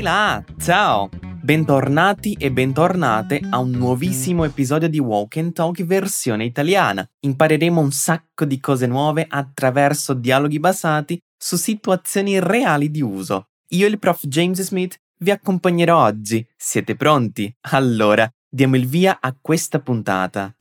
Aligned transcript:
Ehi 0.00 0.06
là, 0.06 0.42
ciao! 0.58 1.10
Bentornati 1.42 2.32
e 2.32 2.50
bentornate 2.50 3.38
a 3.50 3.58
un 3.58 3.68
nuovissimo 3.68 4.44
episodio 4.44 4.88
di 4.88 4.98
Walk 4.98 5.36
and 5.36 5.52
Talk 5.52 5.84
versione 5.84 6.46
italiana. 6.46 7.06
Impareremo 7.20 7.82
un 7.82 7.92
sacco 7.92 8.46
di 8.46 8.58
cose 8.60 8.86
nuove 8.86 9.26
attraverso 9.28 10.14
dialoghi 10.14 10.58
basati 10.58 11.20
su 11.36 11.56
situazioni 11.56 12.40
reali 12.40 12.90
di 12.90 13.02
uso. 13.02 13.48
Io 13.72 13.84
e 13.84 13.90
il 13.90 13.98
prof 13.98 14.26
James 14.26 14.62
Smith 14.62 14.96
vi 15.18 15.32
accompagnerò 15.32 16.02
oggi. 16.02 16.48
Siete 16.56 16.96
pronti? 16.96 17.54
Allora, 17.72 18.26
diamo 18.48 18.76
il 18.76 18.86
via 18.86 19.18
a 19.20 19.36
questa 19.38 19.80
puntata. 19.80 20.54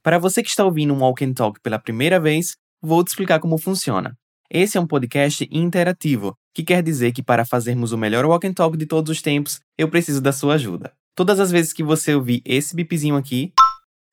Para 0.00 0.20
você 0.20 0.42
que 0.42 0.50
está 0.50 0.64
ouvindo 0.64 0.94
um 0.94 1.00
Walk 1.00 1.24
and 1.24 1.32
Talk 1.32 1.58
pela 1.60 1.80
primeira 1.80 2.20
vez, 2.20 2.54
vou 2.80 3.02
te 3.02 3.08
explicar 3.08 3.40
como 3.40 3.58
funciona. 3.58 4.16
Esse 4.50 4.76
é 4.76 4.80
um 4.80 4.86
podcast 4.86 5.48
interativo, 5.50 6.36
que 6.54 6.62
quer 6.62 6.82
dizer 6.82 7.12
que 7.12 7.22
para 7.22 7.44
fazermos 7.44 7.92
o 7.92 7.98
melhor 7.98 8.26
walk 8.26 8.46
and 8.46 8.52
talk 8.52 8.76
de 8.76 8.86
todos 8.86 9.10
os 9.10 9.22
tempos, 9.22 9.60
eu 9.76 9.88
preciso 9.88 10.20
da 10.20 10.32
sua 10.32 10.54
ajuda. 10.54 10.92
Todas 11.16 11.40
as 11.40 11.50
vezes 11.50 11.72
que 11.72 11.82
você 11.82 12.14
ouvir 12.14 12.42
esse 12.44 12.76
bipzinho 12.76 13.16
aqui, 13.16 13.52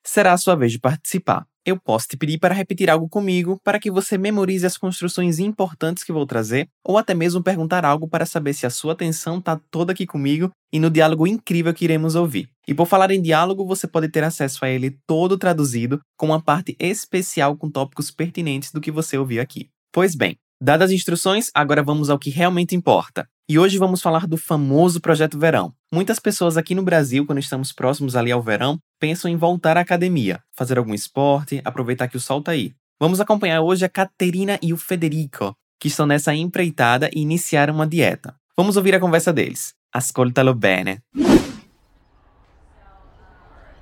será 0.06 0.34
a 0.34 0.38
sua 0.38 0.56
vez 0.56 0.72
de 0.72 0.80
participar. 0.80 1.46
Eu 1.64 1.80
posso 1.80 2.08
te 2.08 2.18
pedir 2.18 2.40
para 2.40 2.56
repetir 2.56 2.90
algo 2.90 3.08
comigo 3.08 3.60
para 3.64 3.80
que 3.80 3.92
você 3.92 4.18
memorize 4.18 4.66
as 4.66 4.78
construções 4.78 5.38
importantes 5.38 6.04
que 6.04 6.12
vou 6.12 6.26
trazer, 6.26 6.68
ou 6.84 6.98
até 6.98 7.14
mesmo 7.14 7.44
perguntar 7.44 7.86
algo 7.86 8.08
para 8.08 8.26
saber 8.26 8.54
se 8.54 8.66
a 8.66 8.70
sua 8.72 8.94
atenção 8.94 9.38
está 9.38 9.60
toda 9.70 9.92
aqui 9.92 10.08
comigo 10.08 10.50
e 10.74 10.80
no 10.80 10.90
diálogo 10.90 11.28
incrível 11.28 11.74
que 11.74 11.86
iremos 11.86 12.16
ouvir. 12.16 12.50
E 12.68 12.74
por 12.74 12.88
falar 12.88 13.12
em 13.12 13.22
diálogo, 13.22 13.66
você 13.66 13.86
pode 13.86 14.10
ter 14.10 14.24
acesso 14.24 14.64
a 14.66 14.70
ele 14.70 14.98
todo 15.06 15.38
traduzido, 15.38 16.00
com 16.18 16.28
uma 16.28 16.42
parte 16.42 16.76
especial 16.80 17.56
com 17.56 17.70
tópicos 17.70 18.10
pertinentes 18.10 18.72
do 18.72 18.82
que 18.82 18.90
você 18.90 19.18
ouviu 19.18 19.42
aqui. 19.42 19.70
Pois 19.94 20.16
bem, 20.16 20.38
dadas 20.62 20.86
as 20.86 20.96
instruções, 20.96 21.52
agora 21.54 21.84
vamos 21.84 22.10
ao 22.10 22.18
que 22.18 22.30
realmente 22.30 22.74
importa. 22.74 23.28
E 23.50 23.60
hoje 23.60 23.78
vamos 23.78 24.02
falar 24.02 24.26
do 24.26 24.38
famoso 24.38 25.02
Projeto 25.02 25.38
Verão. 25.38 25.74
Muitas 25.94 26.18
pessoas 26.18 26.56
aqui 26.56 26.74
no 26.74 26.82
Brasil, 26.82 27.26
quando 27.26 27.40
estamos 27.40 27.74
próximos 27.74 28.16
ali 28.16 28.32
ao 28.32 28.42
verão, 28.42 28.80
pensam 28.98 29.30
em 29.30 29.36
voltar 29.36 29.76
à 29.76 29.82
academia, 29.82 30.40
fazer 30.56 30.78
algum 30.78 30.94
esporte, 30.94 31.60
aproveitar 31.66 32.08
que 32.08 32.16
o 32.16 32.22
sol 32.22 32.42
tá 32.42 32.54
aí. 32.54 32.74
Vamos 33.02 33.20
acompanhar 33.20 33.60
hoje 33.60 33.84
a 33.84 33.90
Caterina 33.90 34.58
e 34.62 34.72
o 34.72 34.78
Federico, 34.78 35.54
que 35.78 35.90
estão 35.90 36.06
nessa 36.06 36.34
empreitada 36.34 37.10
e 37.14 37.20
iniciaram 37.20 37.74
uma 37.74 37.86
dieta. 37.86 38.34
Vamos 38.56 38.78
ouvir 38.78 38.96
a 38.96 39.00
conversa 39.02 39.34
deles. 39.34 39.74
Ascoltalo 39.94 40.56
bene. 40.56 41.02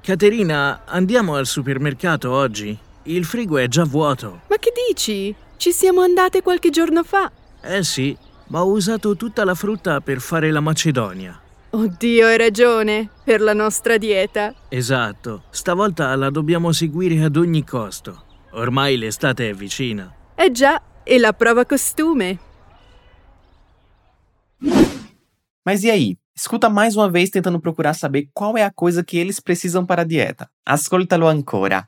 Caterina, 0.02 0.82
andiamo 0.88 1.36
al 1.36 1.46
supermercato 1.46 2.32
oggi? 2.32 2.76
Il 3.04 3.26
frigo 3.26 3.60
è 3.60 3.68
già 3.68 3.84
vuoto. 3.84 4.42
Ma 4.50 4.58
che 4.58 4.72
dici? 4.88 5.36
Ci 5.60 5.74
siamo 5.74 6.00
andate 6.00 6.42
qualche 6.42 6.70
giorno 6.70 7.04
fa. 7.04 7.30
Eh 7.62 7.84
sì, 7.84 8.16
ma 8.48 8.64
ho 8.64 8.72
usato 8.72 9.18
tutta 9.18 9.44
la 9.44 9.56
frutta 9.56 10.00
per 10.00 10.22
fare 10.22 10.52
la 10.52 10.62
macedonia. 10.62 11.38
Oddio, 11.72 12.28
hai 12.28 12.38
ragione, 12.38 13.10
per 13.26 13.42
la 13.42 13.52
nostra 13.52 13.98
dieta. 13.98 14.56
Esatto, 14.70 15.44
stavolta 15.50 16.16
la 16.16 16.30
dobbiamo 16.30 16.72
seguire 16.72 17.22
ad 17.22 17.36
ogni 17.36 17.66
costo. 17.66 18.24
Ormai 18.52 18.96
l'estate 18.96 19.50
è 19.50 19.54
vicina. 19.54 20.10
Eh 20.34 20.50
già, 20.50 20.82
e 21.04 21.20
la 21.20 21.34
prova 21.34 21.66
costume. 21.66 22.40
Mas 25.66 25.84
e 25.84 25.90
aí? 25.90 26.18
Escuta 26.34 26.70
mais 26.70 26.96
uma 26.96 27.10
vez 27.10 27.30
tentando 27.30 27.60
procurar 27.60 27.96
saber 27.96 28.30
qual 28.34 28.56
é 28.56 28.64
a 28.64 28.72
coisa 28.72 29.04
que 29.04 29.18
eles 29.18 29.42
precisam 29.42 29.86
para 29.86 30.04
a 30.04 30.06
dieta. 30.06 30.50
Ascoltalo 30.66 31.28
ancora. 31.28 31.86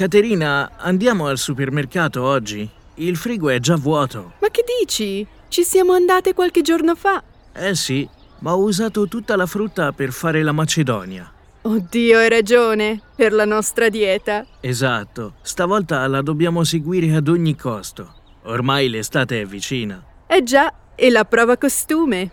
Caterina, 0.00 0.78
andiamo 0.78 1.26
al 1.26 1.36
supermercato 1.36 2.22
oggi? 2.22 2.66
Il 2.94 3.16
frigo 3.16 3.50
è 3.50 3.58
già 3.58 3.76
vuoto. 3.76 4.32
Ma 4.40 4.48
che 4.48 4.64
dici? 4.80 5.26
Ci 5.48 5.62
siamo 5.62 5.92
andate 5.92 6.32
qualche 6.32 6.62
giorno 6.62 6.94
fa. 6.94 7.22
Eh 7.52 7.74
sì, 7.74 8.08
ma 8.38 8.54
ho 8.54 8.62
usato 8.62 9.08
tutta 9.08 9.36
la 9.36 9.44
frutta 9.44 9.92
per 9.92 10.12
fare 10.12 10.42
la 10.42 10.52
macedonia. 10.52 11.30
Oddio, 11.60 12.16
hai 12.16 12.30
ragione, 12.30 13.02
per 13.14 13.34
la 13.34 13.44
nostra 13.44 13.90
dieta. 13.90 14.46
Esatto, 14.60 15.34
stavolta 15.42 16.06
la 16.06 16.22
dobbiamo 16.22 16.64
seguire 16.64 17.14
ad 17.14 17.28
ogni 17.28 17.54
costo. 17.54 18.14
Ormai 18.44 18.88
l'estate 18.88 19.42
è 19.42 19.44
vicina. 19.44 20.02
Eh 20.26 20.42
già, 20.42 20.72
e 20.94 21.10
la 21.10 21.26
prova 21.26 21.58
costume. 21.58 22.30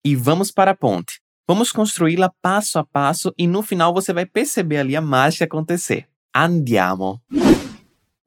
E 0.00 0.16
vamos 0.16 0.52
para 0.52 0.70
a 0.70 0.74
ponte. 0.74 1.23
Vamos 1.46 1.70
construí-la 1.70 2.32
passo 2.40 2.78
a 2.78 2.84
passo 2.84 3.34
e 3.36 3.46
no 3.46 3.62
final 3.62 3.92
você 3.92 4.14
vai 4.14 4.24
perceber 4.24 4.78
ali 4.78 4.96
a 4.96 5.00
mágica 5.02 5.44
acontecer. 5.44 6.08
Andiamo. 6.34 7.20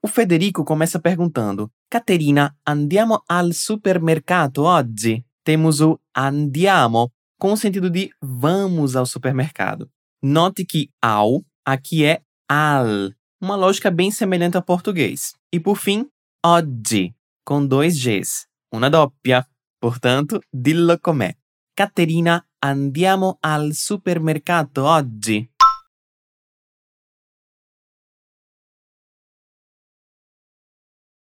O 0.04 0.08
Federico 0.08 0.64
começa 0.64 1.00
perguntando: 1.00 1.72
Caterina, 1.90 2.56
andiamo 2.66 3.24
al 3.28 3.54
supermercato 3.54 4.64
oggi? 4.64 5.26
Temos 5.44 5.82
o 5.82 6.00
andiamo 6.16 7.12
com 7.40 7.54
o 7.54 7.58
sentido 7.58 7.90
de 7.90 8.12
vamos 8.22 8.96
ao 8.96 9.06
supermercado. 9.06 9.90
Note 10.22 10.64
que 10.64 10.92
ao 11.02 11.44
aqui 11.66 12.06
é 12.06 12.22
al, 12.48 13.12
uma 13.42 13.56
lógica 13.56 13.90
bem 13.90 14.12
semelhante 14.12 14.58
ao 14.58 14.64
português. 14.64 15.34
E 15.52 15.60
por 15.60 15.78
fim, 15.78 16.08
oggi, 16.46 17.16
com 17.44 17.66
dois 17.66 17.98
Gs, 17.98 18.46
una 18.72 18.90
doppia. 18.90 19.48
Portanto, 19.80 20.40
dillo 20.54 21.00
com'è. 21.00 21.36
Caterina, 21.76 22.47
andiamo 22.60 23.38
al 23.42 23.74
supermercato 23.74 24.84
oggi? 24.86 25.50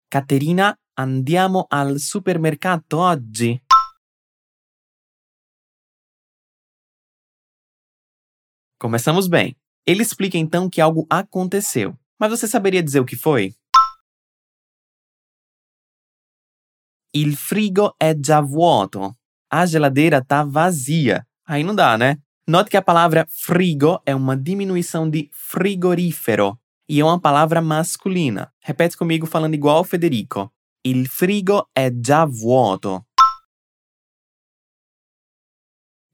Caterina, 0.10 0.74
andiamo 0.94 1.66
al 1.70 2.00
supermercato 2.00 3.00
oggi? 3.00 3.62
Começamos 8.80 9.28
bem. 9.28 9.56
Ele 9.86 10.04
explica 10.04 10.38
então 10.38 10.70
que 10.70 10.80
algo 10.80 11.06
aconteceu. 11.10 11.98
Mas 12.20 12.30
você 12.30 12.48
saberia 12.48 12.84
dizer 12.84 13.00
o 13.00 13.06
que 13.06 13.16
foi? 13.16 13.56
Il 17.14 17.36
frigo 17.36 17.96
è 18.00 18.14
già 18.16 18.42
vuoto. 18.42 19.17
A 19.50 19.66
geladeira 19.66 20.24
tá 20.24 20.44
vazia. 20.44 21.26
Aí 21.46 21.64
não 21.64 21.74
dá, 21.74 21.98
né? 21.98 22.18
Note 22.46 22.70
que 22.70 22.78
a 22.78 22.82
palavra 22.82 23.26
frigo 23.30 24.02
é 24.06 24.14
uma 24.14 24.36
diminuição 24.36 25.10
de 25.10 25.30
frigorífero 25.32 26.60
e 26.88 27.00
é 27.00 27.04
uma 27.04 27.20
palavra 27.20 27.62
masculina. 27.62 28.54
Repete 28.62 28.98
comigo 28.98 29.26
falando 29.26 29.54
igual 29.54 29.84
Federico. 29.84 30.54
Il 30.84 31.08
frigo 31.08 31.70
è 31.74 31.90
già 31.92 32.26
vuoto. 32.26 33.08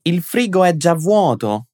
Il 0.04 0.22
frigo 0.22 0.64
è 0.64 0.76
già 0.76 0.94
vuoto. 0.94 1.66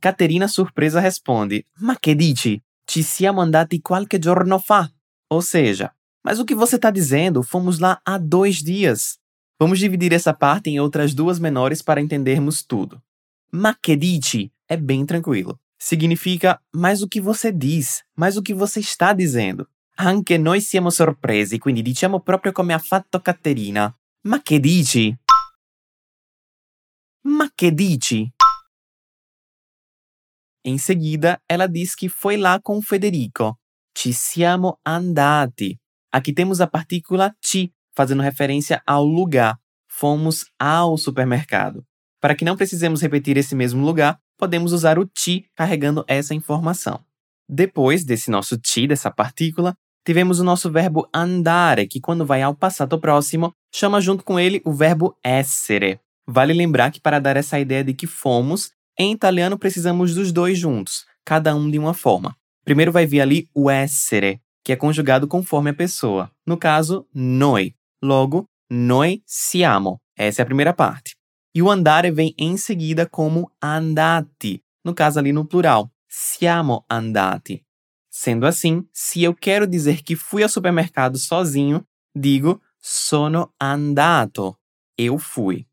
Caterina 0.00 0.46
surpresa 0.46 1.00
responde: 1.00 1.66
Ma 1.80 1.96
che 1.98 2.14
dici? 2.14 2.60
Ci 2.84 3.02
siamo 3.02 3.40
andati 3.40 3.80
qualche 3.80 4.18
giorno 4.18 4.58
fa. 4.58 4.88
Ou 5.28 5.40
seja, 5.40 5.94
mas 6.24 6.38
o 6.38 6.44
que 6.44 6.54
você 6.54 6.76
está 6.76 6.90
dizendo? 6.90 7.42
Fomos 7.42 7.78
lá 7.78 8.00
há 8.04 8.18
dois 8.18 8.56
dias. 8.62 9.18
Vamos 9.60 9.78
dividir 9.78 10.12
essa 10.12 10.32
parte 10.32 10.70
em 10.70 10.78
outras 10.78 11.14
duas 11.14 11.38
menores 11.38 11.82
para 11.82 12.00
entendermos 12.00 12.62
tudo. 12.62 13.02
Ma 13.52 13.74
che 13.74 13.96
dici 13.96 14.52
é 14.68 14.76
bem 14.76 15.06
tranquilo. 15.06 15.58
Significa 15.78 16.60
mais 16.74 17.02
o 17.02 17.08
que 17.08 17.20
você 17.20 17.50
diz, 17.50 18.04
mais 18.16 18.36
o 18.36 18.42
que 18.42 18.52
você 18.52 18.80
está 18.80 19.12
dizendo. 19.12 19.66
Anche 19.96 20.38
noi 20.38 20.60
siamo 20.60 20.90
sorpresi, 20.90 21.58
quindi 21.58 21.82
diciamo 21.82 22.20
proprio 22.20 22.52
come 22.52 22.72
ha 22.72 22.78
fatto 22.78 23.20
Caterina. 23.20 23.92
Ma 24.26 24.40
che 24.42 24.60
dici? 24.60 25.16
Ma 27.24 27.50
che 27.52 27.72
dici? 27.72 28.32
Em 30.64 30.78
seguida, 30.78 31.40
ela 31.48 31.66
diz 31.66 31.94
que 31.94 32.08
foi 32.08 32.36
lá 32.36 32.60
com 32.60 32.80
Federico. 32.80 33.58
Ci 33.92 34.12
siamo 34.12 34.78
andati. 34.84 35.76
Aqui 36.12 36.32
temos 36.32 36.60
a 36.60 36.66
partícula 36.66 37.34
ti, 37.40 37.72
fazendo 37.94 38.22
referência 38.22 38.82
ao 38.86 39.04
lugar. 39.04 39.58
Fomos 39.88 40.46
ao 40.58 40.96
supermercado. 40.96 41.84
Para 42.20 42.34
que 42.34 42.44
não 42.44 42.56
precisemos 42.56 43.00
repetir 43.00 43.36
esse 43.36 43.54
mesmo 43.54 43.84
lugar, 43.84 44.18
podemos 44.38 44.72
usar 44.72 44.98
o 44.98 45.04
ti 45.06 45.46
carregando 45.54 46.04
essa 46.06 46.34
informação. 46.34 47.00
Depois 47.48 48.04
desse 48.04 48.30
nosso 48.30 48.56
ti, 48.58 48.86
dessa 48.86 49.10
partícula, 49.10 49.74
tivemos 50.04 50.40
o 50.40 50.44
nosso 50.44 50.70
verbo 50.70 51.08
andare, 51.14 51.86
que 51.86 52.00
quando 52.00 52.24
vai 52.24 52.42
ao 52.42 52.54
passato 52.54 52.98
próximo, 52.98 53.52
chama 53.74 54.00
junto 54.00 54.24
com 54.24 54.38
ele 54.38 54.62
o 54.64 54.72
verbo 54.72 55.16
essere. 55.24 56.00
Vale 56.26 56.52
lembrar 56.52 56.90
que 56.90 57.00
para 57.00 57.18
dar 57.18 57.36
essa 57.36 57.58
ideia 57.58 57.84
de 57.84 57.94
que 57.94 58.06
fomos, 58.06 58.70
em 58.98 59.12
italiano 59.12 59.58
precisamos 59.58 60.14
dos 60.14 60.32
dois 60.32 60.58
juntos, 60.58 61.04
cada 61.24 61.54
um 61.54 61.70
de 61.70 61.78
uma 61.78 61.94
forma. 61.94 62.36
Primeiro 62.64 62.92
vai 62.92 63.06
vir 63.06 63.20
ali 63.20 63.48
o 63.54 63.70
essere, 63.70 64.40
que 64.68 64.72
é 64.72 64.76
conjugado 64.76 65.26
conforme 65.26 65.70
a 65.70 65.74
pessoa. 65.74 66.30
No 66.46 66.58
caso, 66.58 67.08
noi. 67.14 67.74
Logo, 68.02 68.46
noi 68.68 69.22
siamo. 69.24 69.98
Essa 70.14 70.42
é 70.42 70.44
a 70.44 70.44
primeira 70.44 70.74
parte. 70.74 71.16
E 71.54 71.62
o 71.62 71.70
andare 71.70 72.10
vem 72.10 72.34
em 72.36 72.58
seguida 72.58 73.06
como 73.06 73.50
andati, 73.62 74.62
no 74.84 74.94
caso 74.94 75.18
ali 75.18 75.32
no 75.32 75.46
plural. 75.46 75.90
Siamo 76.06 76.84
andati. 76.86 77.64
Sendo 78.10 78.46
assim, 78.46 78.86
se 78.92 79.22
eu 79.22 79.34
quero 79.34 79.66
dizer 79.66 80.02
que 80.02 80.14
fui 80.14 80.42
ao 80.42 80.50
supermercado 80.50 81.16
sozinho, 81.16 81.82
digo 82.14 82.60
sono 82.78 83.50
andato. 83.58 84.54
Eu 84.98 85.16
fui. 85.16 85.66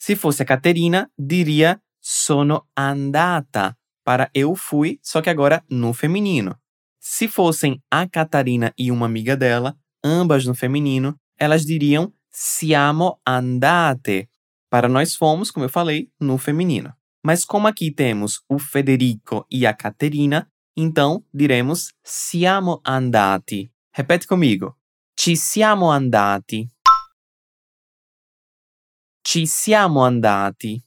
Se 0.00 0.16
fosse 0.16 0.42
a 0.42 0.44
Caterina, 0.44 1.08
diria 1.16 1.80
sono 2.00 2.66
andata 2.76 3.78
para 4.04 4.28
eu 4.34 4.56
fui, 4.56 4.98
só 5.00 5.22
que 5.22 5.30
agora 5.30 5.62
no 5.70 5.92
feminino. 5.92 6.58
Se 7.04 7.26
fossem 7.26 7.82
a 7.90 8.08
Catarina 8.08 8.72
e 8.78 8.92
uma 8.92 9.06
amiga 9.06 9.36
dela, 9.36 9.76
ambas 10.04 10.46
no 10.46 10.54
feminino, 10.54 11.18
elas 11.36 11.66
diriam 11.66 12.14
siamo 12.30 13.20
andate. 13.26 14.30
Para 14.70 14.88
nós 14.88 15.16
fomos, 15.16 15.50
como 15.50 15.64
eu 15.64 15.68
falei, 15.68 16.08
no 16.20 16.38
feminino. 16.38 16.94
Mas 17.20 17.44
como 17.44 17.66
aqui 17.66 17.90
temos 17.90 18.40
o 18.48 18.56
Federico 18.56 19.44
e 19.50 19.66
a 19.66 19.74
Caterina, 19.74 20.48
então 20.76 21.24
diremos 21.34 21.92
siamo 22.04 22.80
andati. 22.84 23.68
Repete 23.92 24.24
comigo. 24.28 24.78
Ci 25.18 25.36
siamo 25.36 25.90
andati. 25.90 26.68
Ci 29.24 29.44
siamo 29.48 30.04
andati. 30.04 30.80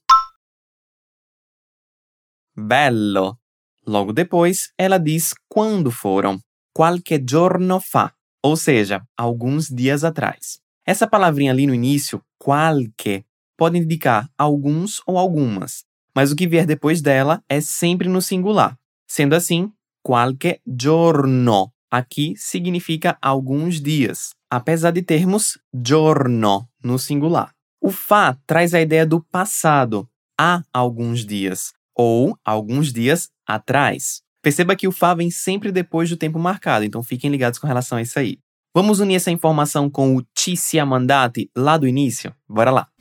Bello! 2.55 3.44
Logo 3.87 4.11
depois, 4.11 4.71
ela 4.77 4.97
diz 4.97 5.33
quando 5.47 5.91
foram. 5.91 6.39
Qualche 6.73 7.23
giorno 7.25 7.79
fa, 7.79 8.11
ou 8.43 8.57
seja, 8.57 9.01
alguns 9.17 9.69
dias 9.69 10.03
atrás. 10.03 10.59
Essa 10.85 11.07
palavrinha 11.07 11.51
ali 11.51 11.65
no 11.65 11.73
início, 11.73 12.21
qualche, 12.37 13.23
pode 13.57 13.77
indicar 13.77 14.29
alguns 14.37 15.01
ou 15.07 15.17
algumas, 15.17 15.83
mas 16.13 16.31
o 16.31 16.35
que 16.35 16.47
vier 16.47 16.65
depois 16.65 17.01
dela 17.01 17.41
é 17.47 17.61
sempre 17.61 18.09
no 18.09 18.21
singular. 18.21 18.77
Sendo 19.07 19.35
assim, 19.35 19.71
qualche 20.03 20.59
giorno 20.67 21.71
aqui 21.89 22.33
significa 22.35 23.17
alguns 23.21 23.79
dias, 23.81 24.31
apesar 24.49 24.91
de 24.91 25.01
termos 25.01 25.57
giorno 25.73 26.67
no 26.83 26.99
singular. 26.99 27.51
O 27.81 27.89
fa 27.89 28.37
traz 28.45 28.73
a 28.73 28.81
ideia 28.81 29.05
do 29.05 29.23
passado, 29.23 30.07
há 30.39 30.61
alguns 30.73 31.25
dias, 31.25 31.71
ou 31.95 32.37
alguns 32.43 32.91
dias 32.91 33.29
atrás. 33.45 34.21
Perceba 34.41 34.75
que 34.75 34.87
o 34.87 34.91
fa 34.91 35.13
vem 35.15 35.31
sempre 35.31 35.71
depois 35.71 36.09
do 36.09 36.17
tempo 36.17 36.37
marcado, 36.37 36.85
então 36.85 37.01
fiquem 37.01 37.31
ligados 37.31 37.57
com 37.59 37.67
relação 37.67 37.97
a 37.97 38.01
isso 38.01 38.19
aí. 38.19 38.39
Vamos 38.75 38.99
unir 38.99 39.15
essa 39.15 39.31
informação 39.31 39.89
com 39.89 40.17
o 40.17 40.25
ci 40.37 40.57
siamo 40.57 40.95
andati 40.95 41.49
lá 41.55 41.77
do 41.77 41.87
início? 41.87 42.35
Bora 42.47 42.71
lá. 42.71 42.91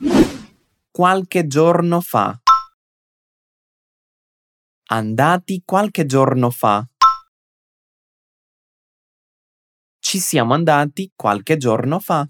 Qualche 0.91 1.45
giorno 1.45 2.01
fa. 2.01 2.41
Andati 4.89 5.61
qualche 5.65 6.05
giorno 6.05 6.49
fa. 6.49 6.87
Ci 9.99 10.19
siamo 10.19 10.53
andati 10.53 11.11
qualche 11.15 11.57
giorno 11.57 11.99
fa. 11.99 12.25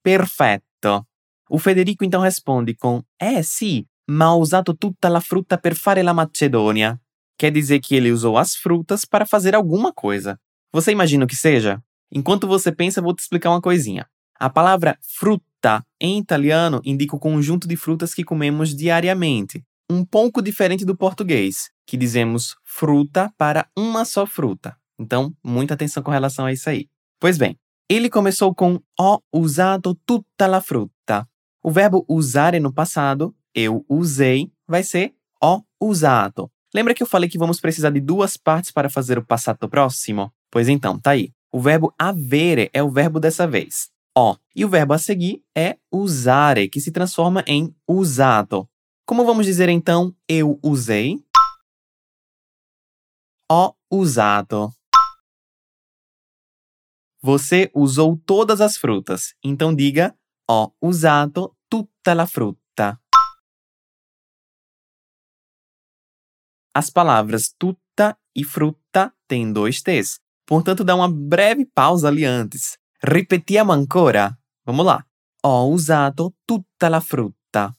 Perfetto. 0.00 1.06
O 1.50 1.58
Federico 1.58 2.04
então 2.04 2.22
responde 2.22 2.74
com: 2.74 3.02
É, 3.18 3.42
sì, 3.42 3.86
ma 4.08 4.32
ho 4.32 4.38
usato 4.38 4.76
tutta 4.76 5.08
la 5.08 5.20
frutta 5.20 5.58
per 5.58 5.74
fare 5.74 6.02
la 6.02 6.12
Macedonia. 6.12 7.00
Quer 7.38 7.52
dizer 7.52 7.80
que 7.80 7.94
ele 7.94 8.10
usou 8.10 8.38
as 8.38 8.56
frutas 8.56 9.04
para 9.04 9.26
fazer 9.26 9.54
alguma 9.54 9.92
coisa. 9.92 10.38
Você 10.72 10.92
imagina 10.92 11.24
o 11.24 11.28
que 11.28 11.36
seja? 11.36 11.82
Enquanto 12.10 12.46
você 12.46 12.72
pensa, 12.72 13.02
vou 13.02 13.14
te 13.14 13.20
explicar 13.20 13.50
uma 13.50 13.60
coisinha. 13.60 14.08
A 14.38 14.48
palavra 14.48 14.98
frutta 15.02 15.84
em 16.00 16.18
italiano 16.18 16.80
indica 16.84 17.16
o 17.16 17.20
conjunto 17.20 17.66
de 17.66 17.76
frutas 17.76 18.14
que 18.14 18.24
comemos 18.24 18.74
diariamente, 18.74 19.64
um 19.90 20.04
pouco 20.04 20.42
diferente 20.42 20.84
do 20.84 20.96
português, 20.96 21.70
que 21.86 21.96
dizemos 21.96 22.56
fruta 22.64 23.32
para 23.36 23.68
uma 23.76 24.04
só 24.04 24.26
fruta. 24.26 24.76
Então, 24.98 25.34
muita 25.44 25.74
atenção 25.74 26.02
com 26.02 26.10
relação 26.10 26.46
a 26.46 26.52
isso 26.52 26.68
aí. 26.68 26.88
Pois 27.20 27.38
bem, 27.38 27.56
ele 27.88 28.10
começou 28.10 28.54
com 28.54 28.80
ho 28.98 29.20
usato 29.32 29.94
tutta 30.06 30.46
la 30.46 30.60
frutta. 30.60 31.28
O 31.62 31.70
verbo 31.70 32.04
usare 32.08 32.60
no 32.60 32.72
passado, 32.72 33.34
eu 33.56 33.86
usei, 33.88 34.52
vai 34.68 34.82
ser 34.82 35.14
ho 35.42 35.62
usato. 35.80 36.50
Lembra 36.74 36.92
que 36.92 37.02
eu 37.02 37.06
falei 37.06 37.28
que 37.28 37.38
vamos 37.38 37.58
precisar 37.58 37.88
de 37.88 38.00
duas 38.00 38.36
partes 38.36 38.70
para 38.70 38.90
fazer 38.90 39.18
o 39.18 39.24
passato 39.24 39.66
próximo? 39.66 40.30
Pois 40.50 40.68
então, 40.68 40.98
tá 40.98 41.12
aí. 41.12 41.32
O 41.50 41.58
verbo 41.58 41.94
avere 41.98 42.68
é 42.74 42.82
o 42.82 42.90
verbo 42.90 43.18
dessa 43.18 43.46
vez. 43.46 43.88
Ó. 44.14 44.36
E 44.54 44.64
o 44.64 44.68
verbo 44.68 44.92
a 44.92 44.98
seguir 44.98 45.42
é 45.56 45.78
usare, 45.90 46.68
que 46.68 46.80
se 46.80 46.92
transforma 46.92 47.42
em 47.46 47.74
usato. 47.88 48.68
Como 49.06 49.24
vamos 49.24 49.46
dizer 49.46 49.68
então 49.70 50.14
eu 50.28 50.58
usei? 50.62 51.18
Ho 53.50 53.74
usato. 53.90 54.70
Você 57.22 57.70
usou 57.74 58.16
todas 58.26 58.60
as 58.60 58.76
frutas, 58.76 59.34
então 59.42 59.74
diga 59.74 60.14
ho 60.50 60.72
usato 60.80 61.56
tutta 61.70 62.14
la 62.14 62.26
frutta. 62.26 62.65
As 66.76 66.90
palavras 66.90 67.54
tutta 67.58 68.18
e 68.36 68.44
frutta 68.44 69.10
têm 69.26 69.50
dois 69.50 69.80
T's, 69.80 70.20
portanto 70.44 70.84
dá 70.84 70.94
uma 70.94 71.10
breve 71.10 71.64
pausa 71.64 72.08
ali 72.08 72.22
antes. 72.22 72.76
Ripetiamo 73.02 73.72
ancora. 73.72 74.38
Vamos 74.62 74.84
lá. 74.84 75.02
Ho 75.42 75.70
usato 75.70 76.34
tutta 76.46 76.90
la 76.90 77.00
frutta. 77.00 77.74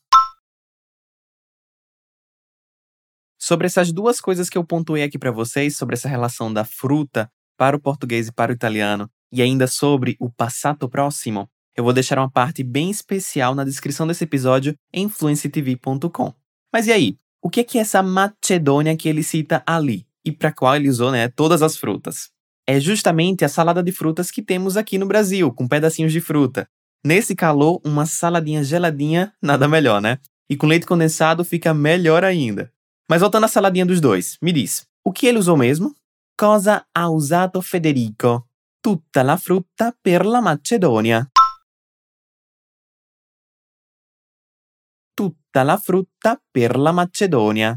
Sobre 3.40 3.68
essas 3.68 3.92
duas 3.92 4.20
coisas 4.20 4.50
que 4.50 4.58
eu 4.58 4.66
pontuei 4.66 5.04
aqui 5.04 5.20
para 5.20 5.30
vocês, 5.30 5.78
sobre 5.78 5.94
essa 5.94 6.10
relação 6.10 6.52
da 6.52 6.66
fruta 6.66 7.32
para 7.56 7.78
o 7.78 7.80
português 7.80 8.30
e 8.30 8.34
para 8.34 8.52
o 8.52 8.56
italiano, 8.56 9.08
e 9.32 9.44
ainda 9.44 9.68
sobre 9.68 10.18
o 10.20 10.28
passato 10.28 10.90
próximo, 10.90 11.48
eu 11.76 11.84
vou 11.84 11.94
deixar 11.94 12.18
uma 12.18 12.32
parte 12.32 12.64
bem 12.64 12.90
especial 12.90 13.54
na 13.54 13.64
descrição 13.64 14.08
desse 14.08 14.24
episódio 14.24 14.76
em 14.92 15.08
fluencytv.com. 15.08 16.34
Mas 16.74 16.88
e 16.88 16.92
aí? 16.92 17.27
O 17.48 17.50
que 17.50 17.62
é, 17.62 17.64
que 17.64 17.78
é 17.78 17.82
essa 17.82 18.04
Macedônia 18.04 18.98
que 18.98 19.08
ele 19.08 19.24
cita 19.24 19.64
ali 19.66 20.06
e 20.26 20.34
para 20.34 20.52
qual 20.52 20.76
ele 20.76 20.90
usou 20.90 21.14
né, 21.14 21.30
todas 21.30 21.62
as 21.62 21.78
frutas? 21.78 22.30
É 22.68 22.78
justamente 22.78 23.46
a 23.46 23.48
salada 23.48 23.82
de 23.82 23.94
frutas 23.94 24.30
que 24.30 24.42
temos 24.42 24.76
aqui 24.76 24.98
no 24.98 25.06
Brasil, 25.06 25.50
com 25.54 25.66
pedacinhos 25.66 26.12
de 26.12 26.20
fruta. 26.20 26.68
Nesse 27.06 27.38
calor, 27.38 27.80
uma 27.86 28.06
saladinha 28.06 28.62
geladinha, 28.66 29.32
nada 29.42 29.66
melhor, 29.66 30.02
né? 30.02 30.18
E 30.50 30.58
com 30.58 30.68
leite 30.68 30.86
condensado 30.86 31.46
fica 31.46 31.74
melhor 31.74 32.26
ainda. 32.26 32.70
Mas 33.10 33.22
voltando 33.22 33.46
à 33.46 33.48
saladinha 33.48 33.86
dos 33.86 34.02
dois, 34.02 34.38
me 34.42 34.52
diz, 34.52 34.86
o 35.02 35.14
que 35.14 35.26
ele 35.26 35.40
usou 35.40 35.56
mesmo? 35.56 35.96
Cosa 36.38 36.86
ha 36.94 37.10
usato 37.10 37.62
Federico? 37.62 38.46
Tutta 38.84 39.24
la 39.24 39.38
frutta 39.38 39.96
per 40.04 40.26
la 40.26 40.42
Macedonia. 40.42 41.30
Tutta 45.18 45.64
la 45.64 45.78
frutta 45.78 46.40
per 46.52 46.78
la 46.78 46.92
Macedonia. 46.92 47.76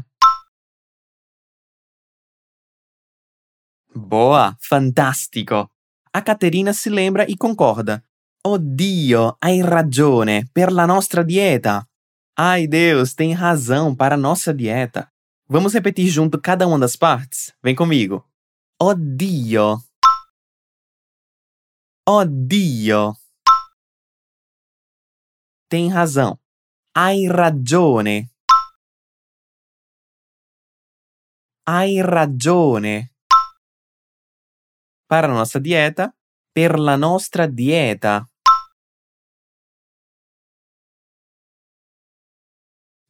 Boa, 3.91 4.55
fantastico! 4.59 5.71
A 6.11 6.21
Caterina 6.21 6.71
si 6.71 6.91
lembra 6.91 7.25
e 7.25 7.35
concorda. 7.35 7.99
Oddio, 8.43 9.37
hai 9.39 9.61
ragione, 9.61 10.47
per 10.51 10.71
la 10.71 10.85
nostra 10.85 11.23
dieta. 11.23 11.83
Ai 12.37 12.67
Deus, 12.67 13.15
tem 13.15 13.33
razão 13.33 13.95
para 13.95 14.13
a 14.13 14.17
nossa 14.17 14.53
dieta. 14.53 15.11
Vamos 15.49 15.73
repetir 15.73 16.09
junto 16.09 16.39
cada 16.39 16.67
uma 16.67 16.77
das 16.77 16.95
partes? 16.95 17.53
Vem 17.63 17.75
comigo. 17.75 18.23
Oddio. 18.79 19.81
Oddio. 22.07 23.15
Tem 25.67 25.89
razão. 25.89 26.40
Hai 26.93 27.25
ragione. 27.25 28.31
Hai 31.63 32.01
ragione. 32.01 33.13
Para 35.07 35.27
a 35.27 35.31
nossa 35.31 35.59
dieta, 35.59 36.13
per 36.51 36.77
la 36.77 36.97
nostra 36.97 37.47
dieta. 37.47 38.29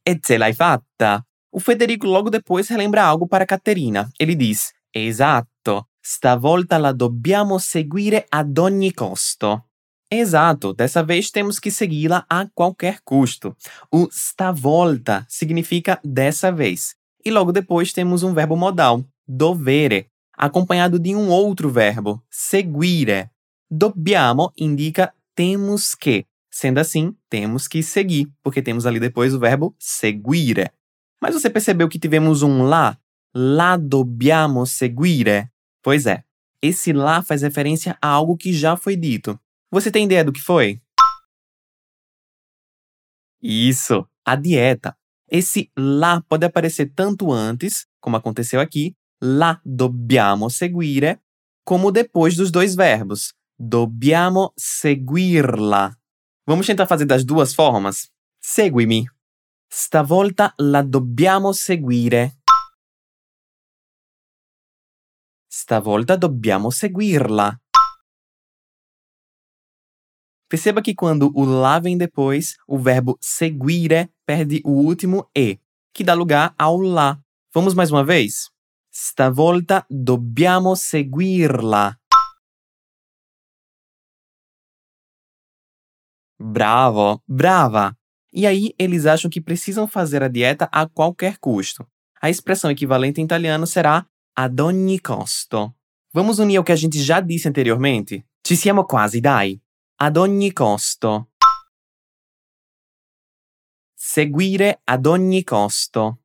E 0.04 0.20
ce 0.20 0.38
l'hai 0.38 0.54
fatta! 0.54 1.26
O 1.50 1.60
Federico 1.60 2.06
logo 2.06 2.30
depois 2.30 2.70
relembra 2.70 3.08
algo 3.08 3.26
para 3.26 3.46
Caterina. 3.46 4.08
Ele 4.16 4.36
diz: 4.36 4.72
Esatto, 4.92 5.90
stavolta 6.00 6.78
la 6.78 6.92
dobbiamo 6.92 7.58
seguire 7.58 8.28
ad 8.30 8.60
ogni 8.60 8.94
costo. 8.94 9.71
Exato, 10.14 10.74
dessa 10.74 11.02
vez 11.02 11.32
temos 11.32 11.58
que 11.58 11.72
segui-la 11.72 12.26
a 12.30 12.46
qualquer 12.54 13.00
custo. 13.06 13.56
O 13.90 14.10
stavolta 14.12 15.26
significa 15.30 15.98
dessa 16.04 16.52
vez. 16.52 16.96
E 17.24 17.32
logo 17.32 17.54
depois 17.54 17.94
temos 17.94 18.22
um 18.22 18.34
verbo 18.34 18.58
modal, 18.58 19.06
dovere, 19.26 20.08
acompanhado 20.38 21.00
de 21.00 21.16
um 21.16 21.30
outro 21.30 21.70
verbo, 21.70 22.22
seguire. 22.30 23.30
Dobbiamo 23.70 24.52
indica 24.58 25.14
temos 25.34 25.96
que. 25.96 26.26
Sendo 26.52 26.80
assim, 26.80 27.16
temos 27.30 27.66
que 27.66 27.82
seguir, 27.82 28.30
porque 28.44 28.62
temos 28.62 28.86
ali 28.86 29.00
depois 29.00 29.34
o 29.34 29.40
verbo 29.40 29.74
seguire. 29.80 30.70
Mas 31.22 31.34
você 31.34 31.50
percebeu 31.50 31.88
que 31.88 31.98
tivemos 31.98 32.42
um 32.42 32.64
lá? 32.64 32.98
La 33.34 33.78
dobbiamo 33.78 34.66
seguire. 34.66 35.48
Pois 35.82 36.06
é, 36.06 36.26
esse 36.62 36.92
lá 36.92 37.22
faz 37.22 37.44
referência 37.44 37.98
a 38.02 38.10
algo 38.10 38.36
que 38.36 38.52
já 38.52 38.76
foi 38.76 38.98
dito. 38.98 39.40
Você 39.72 39.90
tem 39.90 40.04
ideia 40.04 40.24
do 40.24 40.34
que 40.34 40.42
foi? 40.42 40.82
Isso, 43.42 44.06
a 44.26 44.36
dieta. 44.36 44.98
Esse 45.30 45.72
lá 45.78 46.22
pode 46.22 46.46
aparecer 46.46 46.92
tanto 46.94 47.32
antes, 47.32 47.88
como 48.02 48.18
aconteceu 48.18 48.60
aqui, 48.60 48.94
la 49.22 49.62
dobbiamo 49.64 50.50
seguire, 50.50 51.22
como 51.64 51.90
depois 51.90 52.36
dos 52.36 52.52
dois 52.52 52.76
verbos. 52.76 53.34
Dobbiamo 53.58 54.52
seguirla. 54.58 55.98
Vamos 56.46 56.68
tentar 56.68 56.86
fazer 56.86 57.06
das 57.06 57.24
duas 57.24 57.56
formas? 57.56 58.12
Segui-me. 58.42 59.06
Stavolta 59.72 60.54
la 60.60 60.82
dobbiamo 60.82 61.54
seguire. 61.54 62.34
Stavolta 65.50 66.18
dobbiamo 66.18 66.72
seguirla. 66.72 67.61
Perceba 70.52 70.82
que 70.82 70.94
quando 70.94 71.32
o 71.34 71.46
lá 71.46 71.80
vem 71.80 71.98
depois, 71.98 72.58
o 72.68 72.78
verbo 72.78 73.18
seguire 73.22 74.10
perde 74.26 74.62
o 74.66 74.72
último 74.72 75.26
e, 75.34 75.58
que 75.94 76.04
dá 76.04 76.14
lugar 76.14 76.54
ao 76.60 76.76
lá. 76.76 77.18
Vamos 77.54 77.74
mais 77.74 77.90
uma 77.90 78.04
vez? 78.04 78.50
Stavolta 78.94 79.86
dobbiamo 79.90 80.76
seguirla. 80.76 81.98
Bravo, 86.38 87.24
brava! 87.26 87.96
E 88.34 88.46
aí 88.46 88.74
eles 88.78 89.06
acham 89.06 89.32
que 89.32 89.40
precisam 89.40 89.88
fazer 89.88 90.22
a 90.22 90.28
dieta 90.28 90.68
a 90.70 90.86
qualquer 90.86 91.38
custo. 91.38 91.88
A 92.22 92.30
expressão 92.30 92.70
equivalente 92.70 93.22
em 93.22 93.24
italiano 93.24 93.66
será 93.66 94.06
ad 94.36 94.62
ogni 94.62 95.00
costo. 95.00 95.74
Vamos 96.14 96.40
unir 96.40 96.58
ao 96.58 96.64
que 96.66 96.74
a 96.74 96.76
gente 96.76 97.02
já 97.02 97.22
disse 97.22 97.48
anteriormente? 97.48 98.26
Ci 98.46 98.58
siamo 98.58 98.84
quasi, 98.84 99.22
dai! 99.22 99.62
Ad 100.04 100.18
ogni 100.18 100.52
costo. 100.52 101.30
Seguire 103.94 104.82
ad 104.84 105.06
ogni 105.06 105.44
costo. 105.44 106.22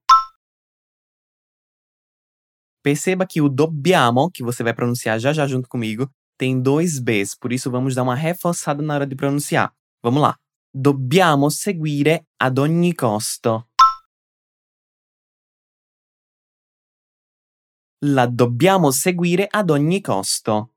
Perceba 2.81 3.27
que 3.27 3.43
o 3.43 3.51
dobbiamo, 3.51 4.31
que 4.31 4.43
você 4.43 4.63
vai 4.63 4.73
pronunciar 4.73 5.19
já 5.21 5.35
já 5.35 5.47
junto 5.47 5.69
comigo, 5.69 6.11
tem 6.39 6.59
dois 6.59 6.99
Bs, 6.99 7.35
por 7.35 7.53
isso 7.53 7.71
vamos 7.71 7.95
dar 7.95 8.05
uma 8.05 8.15
reforçada 8.15 8.83
na 8.83 8.95
hora 8.95 9.07
de 9.07 9.15
pronunciar. 9.15 9.71
Vamos 10.03 10.23
lá. 10.23 10.39
Dobbiamo 10.73 11.51
seguire 11.51 12.27
ad 12.41 12.57
ogni 12.57 12.95
costo. 12.95 13.69
La 18.03 18.25
dobbiamo 18.25 18.91
seguire 18.91 19.47
ad 19.51 19.69
ogni 19.69 20.01
costo. 20.01 20.76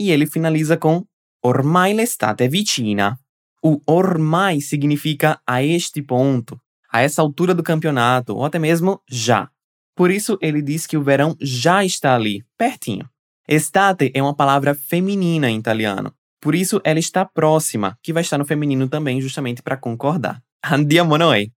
E 0.00 0.10
ele 0.10 0.26
finaliza 0.26 0.78
com 0.78 1.04
ormai 1.44 1.92
l'estate 1.92 2.48
vicina. 2.48 3.18
O 3.62 3.78
ormai 3.84 4.62
significa 4.62 5.38
a 5.46 5.62
este 5.62 6.00
ponto, 6.02 6.58
a 6.90 7.02
essa 7.02 7.20
altura 7.20 7.54
do 7.54 7.62
campeonato, 7.62 8.34
ou 8.34 8.46
até 8.46 8.58
mesmo 8.58 9.02
já. 9.06 9.50
Por 9.94 10.10
isso 10.10 10.38
ele 10.40 10.62
diz 10.62 10.86
que 10.86 10.96
o 10.96 11.02
verão 11.02 11.36
já 11.38 11.84
está 11.84 12.14
ali, 12.14 12.42
pertinho. 12.56 13.06
Estate 13.46 14.10
é 14.14 14.22
uma 14.22 14.34
palavra 14.34 14.74
feminina 14.74 15.50
em 15.50 15.58
italiano. 15.58 16.14
Por 16.40 16.54
isso 16.54 16.80
ela 16.82 16.98
está 16.98 17.26
próxima, 17.26 17.98
que 18.02 18.14
vai 18.14 18.22
estar 18.22 18.38
no 18.38 18.46
feminino 18.46 18.88
também, 18.88 19.20
justamente 19.20 19.62
para 19.62 19.76
concordar. 19.76 20.42
Andiamo 20.64 21.18
noi. 21.18 21.52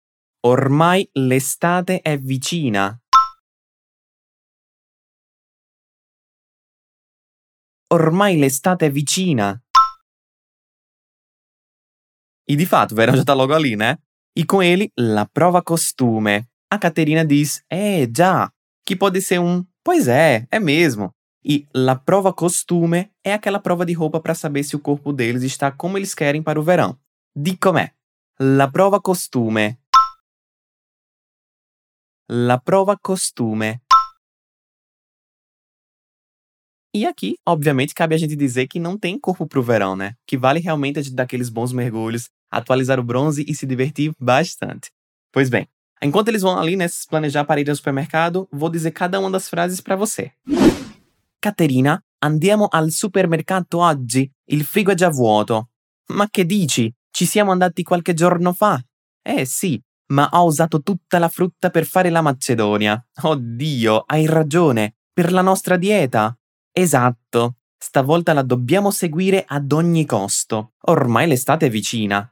Ormai 0.42 1.06
l'estate 1.14 2.00
è 2.02 2.16
vicina. 2.16 2.99
Ormai 7.92 8.37
l'estate 8.37 8.87
è 8.87 8.90
vicina. 8.90 9.61
E 12.47 12.56
de 12.56 12.64
fato, 12.64 12.94
verão 12.94 13.16
já 13.16 13.35
logo 13.35 13.52
ali, 13.52 13.76
né? 13.76 13.99
E 14.37 14.44
com 14.44 14.62
ele, 14.62 14.92
la 14.97 15.26
prova 15.26 15.61
costume. 15.61 16.47
A 16.70 16.78
Caterina 16.78 17.25
diz, 17.25 17.64
é, 17.68 18.09
já. 18.16 18.52
Que 18.87 18.94
pode 18.94 19.20
ser 19.20 19.40
um, 19.40 19.64
pois 19.82 20.06
é, 20.06 20.47
é 20.50 20.61
mesmo. 20.61 21.12
E 21.44 21.66
la 21.75 21.97
prova 21.97 22.32
costume 22.32 23.11
é 23.25 23.32
aquela 23.32 23.59
prova 23.59 23.85
de 23.85 23.92
roupa 23.92 24.20
para 24.20 24.35
saber 24.35 24.62
se 24.62 24.76
o 24.76 24.80
corpo 24.80 25.12
deles 25.12 25.42
está 25.42 25.73
como 25.73 25.97
eles 25.97 26.14
querem 26.14 26.42
para 26.42 26.61
o 26.61 26.62
verão. 26.62 26.97
Di 27.35 27.56
com'è. 27.56 27.92
La 28.38 28.68
prova 28.68 29.00
costume. 29.00 29.78
La 32.28 32.59
prova 32.59 32.97
costume. 32.97 33.80
E 36.92 37.06
aqui, 37.06 37.37
obviamente, 37.47 37.94
cabe 37.94 38.16
a 38.16 38.18
gente 38.18 38.35
dizer 38.35 38.66
que 38.66 38.80
não 38.80 38.99
tem 38.99 39.18
corpo 39.18 39.47
pro 39.47 39.62
verão, 39.62 39.94
né? 39.94 40.14
Que 40.26 40.37
vale 40.37 40.59
realmente 40.59 40.99
a 40.99 41.02
gente 41.02 41.14
dar 41.14 41.23
aqueles 41.23 41.49
bons 41.49 41.73
mergulhos, 41.73 42.28
atualizar 42.50 42.99
o 42.99 43.04
bronze 43.04 43.44
e 43.47 43.54
se 43.54 43.64
divertir 43.64 44.12
bastante. 44.18 44.90
Pois 45.30 45.49
bem, 45.49 45.68
enquanto 46.02 46.28
eles 46.28 46.42
vão 46.42 46.59
ali, 46.59 46.75
né, 46.75 46.88
se 46.88 47.06
planejar 47.06 47.44
para 47.44 47.61
ir 47.61 47.70
ao 47.70 47.76
supermercado, 47.76 48.49
vou 48.50 48.68
dizer 48.68 48.90
cada 48.90 49.20
uma 49.20 49.30
das 49.30 49.49
frases 49.49 49.80
para 49.80 49.94
você. 49.94 50.32
Caterina, 51.40 52.02
andiamo 52.25 52.66
al 52.68 52.90
supermercato 52.90 53.78
oggi. 53.78 54.28
Il 54.47 54.64
frigo 54.64 54.90
è 54.90 54.94
già 54.94 55.11
vuoto. 55.11 55.70
Ma 56.09 56.28
che 56.28 56.44
dici? 56.44 56.92
Ci 57.09 57.25
siamo 57.25 57.52
andati 57.52 57.85
qualche 57.85 58.14
giorno 58.14 58.52
fa. 58.52 58.82
Eh 59.23 59.44
sì, 59.44 59.80
ma 60.12 60.28
ho 60.32 60.44
usato 60.44 60.82
tutta 60.82 61.20
la 61.20 61.28
frutta 61.28 61.70
per 61.70 61.87
fare 61.87 62.11
la 62.11 62.20
macedonia. 62.20 63.00
Oddio, 63.23 64.02
hai 64.06 64.26
ragione. 64.26 64.97
Per 65.12 65.30
la 65.30 65.42
nostra 65.42 65.76
dieta. 65.76 66.35
Esatto. 66.80 67.56
Stavolta 67.78 68.32
la 68.32 68.42
dobbiamo 68.42 68.90
seguire 68.90 69.44
ad 69.46 69.70
ogni 69.72 70.06
costo. 70.06 70.72
Ormai 70.87 71.26
l'estate 71.26 71.66
è 71.66 71.70
vicina. 71.70 72.26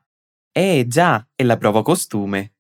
É, 0.54 0.86
já, 0.88 1.26
ela 1.36 1.58
prova 1.58 1.82
costume. 1.82 2.50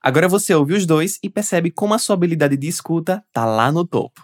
Agora 0.00 0.26
você 0.26 0.54
ouve 0.54 0.74
os 0.74 0.86
dois 0.86 1.18
e 1.22 1.28
percebe 1.28 1.70
como 1.70 1.92
a 1.92 1.98
sua 1.98 2.14
habilidade 2.14 2.56
de 2.56 2.66
escuta 2.66 3.22
tá 3.30 3.44
lá 3.44 3.70
no 3.70 3.86
topo. 3.86 4.22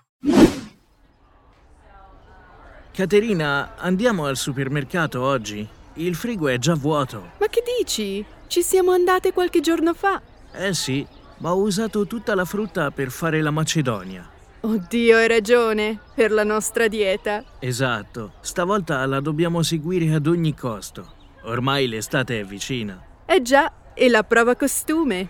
Caterina, 2.93 3.75
andiamo 3.77 4.25
al 4.25 4.37
supermercato 4.37 5.21
oggi? 5.21 5.69
Il 5.95 6.15
frigo 6.15 6.49
è 6.49 6.59
già 6.59 6.75
vuoto. 6.75 7.33
Ma 7.39 7.49
che 7.49 7.63
dici? 7.79 8.25
Ci 8.47 8.63
siamo 8.63 8.93
andate 8.93 9.33
qualche 9.33 9.61
giorno 9.61 9.93
fa. 9.93 10.23
Eh 10.53 10.73
sì, 10.73 11.07
ma 11.39 11.53
ho 11.53 11.61
usato 11.61 12.07
tutta 12.07 12.35
la 12.35 12.47
frutta 12.47 12.91
per 12.91 13.11
fare 13.11 13.43
la 13.43 13.51
macedonia. 13.51 14.34
Oddio, 14.65 15.19
hai 15.19 15.29
ragione. 15.29 16.01
Per 16.15 16.33
la 16.33 16.43
nostra 16.43 16.89
dieta. 16.89 17.45
Esatto, 17.59 18.33
stavolta 18.41 19.05
la 19.05 19.21
dobbiamo 19.21 19.63
seguire 19.63 20.11
ad 20.15 20.27
ogni 20.27 20.55
costo. 20.55 21.13
Ormai 21.43 21.87
l'estate 21.87 22.41
è 22.41 22.45
vicina. 22.45 22.99
Eh 23.27 23.43
già, 23.43 23.93
e 23.93 24.09
la 24.09 24.23
prova 24.23 24.57
costume. 24.57 25.29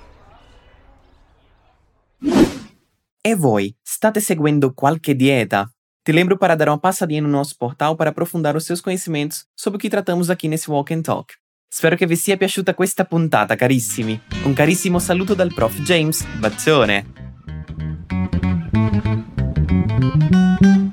E 3.20 3.34
voi, 3.34 3.74
state 3.82 4.20
seguendo 4.20 4.72
qualche 4.72 5.16
dieta? 5.16 5.68
Te 6.04 6.12
lembro 6.12 6.36
para 6.36 6.54
dar 6.54 6.68
uma 6.68 6.78
passadinha 6.78 7.20
no 7.20 7.28
nosso 7.28 7.56
portal 7.56 7.96
para 7.96 8.10
aprofundar 8.10 8.54
os 8.54 8.64
seus 8.64 8.80
conhecimentos 8.80 9.46
sobre 9.56 9.78
o 9.78 9.80
que 9.80 9.90
tratamos 9.90 10.30
aqui 10.30 10.46
nesse 10.46 10.70
Walk 10.70 10.92
and 10.92 11.02
Talk. 11.02 11.34
Spero 11.68 11.96
che 11.96 12.06
vi 12.06 12.14
sia 12.14 12.36
piaciuta 12.36 12.74
questa 12.74 13.04
puntata, 13.04 13.56
carissimi. 13.56 14.20
Un 14.44 14.52
carissimo 14.52 15.00
saluto 15.00 15.34
dal 15.34 15.52
prof 15.52 15.80
James. 15.80 16.24
Bacione! 16.38 17.22
Thank 20.12 20.60
you. 20.62 20.83